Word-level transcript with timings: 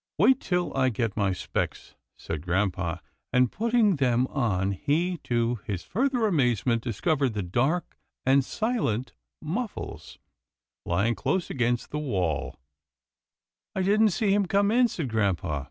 "Wait 0.18 0.40
till 0.40 0.76
I 0.76 0.88
get 0.88 1.16
my 1.16 1.32
specs," 1.32 1.94
said 2.16 2.42
grampa, 2.44 3.00
and, 3.32 3.52
putting 3.52 3.94
them 3.94 4.26
on, 4.26 4.72
he, 4.72 5.18
to 5.18 5.60
his 5.66 5.84
further 5.84 6.26
amazement, 6.26 6.82
dis 6.82 7.00
covered 7.00 7.34
the 7.34 7.44
dark 7.44 7.96
and 8.26 8.44
silent 8.44 9.12
Muffles, 9.40 10.18
lying 10.84 11.14
close 11.14 11.48
against 11.48 11.92
the 11.92 12.00
wall." 12.00 12.58
I 13.76 13.82
didn't 13.82 14.10
see 14.10 14.34
him 14.34 14.46
come 14.46 14.72
in," 14.72 14.88
said 14.88 15.08
grampa. 15.08 15.70